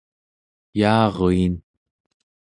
yaaruin 0.79 1.53